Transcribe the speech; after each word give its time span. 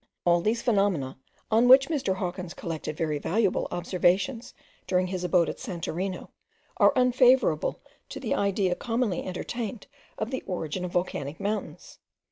All 0.25 0.41
these 0.41 0.63
phenomena, 0.63 1.19
on 1.51 1.67
which 1.67 1.87
Mr. 1.87 2.15
Hawkins 2.15 2.55
collected 2.55 2.97
very 2.97 3.19
valuable 3.19 3.67
observations 3.69 4.55
during 4.87 5.05
his 5.05 5.23
abode 5.23 5.47
at 5.47 5.59
Santorino, 5.59 6.31
are 6.77 6.91
unfavourable 6.95 7.79
to 8.09 8.19
the 8.19 8.33
idea 8.33 8.73
commonly 8.73 9.23
entertained 9.23 9.85
of 10.17 10.31
the 10.31 10.41
origin 10.47 10.83
of 10.83 10.91
volcanic 10.93 11.39
mountains. 11.39 11.99